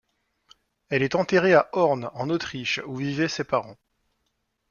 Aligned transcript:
Elle 0.89 1.03
est 1.03 1.13
enterrée 1.13 1.53
à 1.53 1.69
Horn 1.73 2.09
en 2.15 2.31
Autriche 2.31 2.81
où 2.87 2.95
vivaient 2.95 3.27
ses 3.27 3.43
parents. 3.43 3.77